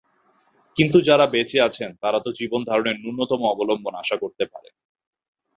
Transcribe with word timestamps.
কিন্তু 0.77 0.97
যাঁরা 1.01 1.25
বেঁচে 1.27 1.57
আছেন, 1.61 1.89
তাঁরা 2.01 2.19
তো 2.19 2.29
জীবনধারণের 2.31 2.97
ন্যূনতম 2.99 3.41
অবলম্বন 3.45 3.93
আশা 3.95 4.15
করতে 4.17 4.43
পারেন। 4.45 4.73